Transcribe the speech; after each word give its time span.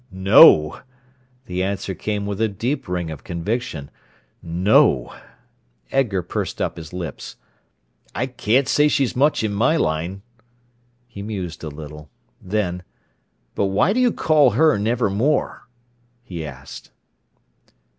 "No!" 0.11 0.81
The 1.45 1.61
answer 1.61 1.93
came 1.93 2.25
with 2.25 2.41
a 2.41 2.47
deep 2.47 2.87
ring 2.89 3.11
of 3.11 3.23
conviction. 3.23 3.91
"No!" 4.41 5.13
Edgar 5.91 6.23
pursed 6.23 6.59
up 6.59 6.75
his 6.77 6.91
lips. 6.91 7.35
"I 8.15 8.25
can't 8.25 8.67
say 8.67 8.87
she's 8.87 9.15
much 9.15 9.43
in 9.43 9.53
my 9.53 9.77
line." 9.77 10.23
He 11.07 11.21
mused 11.21 11.63
a 11.63 11.69
little. 11.69 12.09
Then: 12.41 12.81
"But 13.53 13.65
why 13.65 13.93
do 13.93 13.99
you 13.99 14.11
call 14.11 14.49
her 14.57 14.75
'Nevermore'?" 14.79 15.67
he 16.23 16.43
asked. 16.47 16.89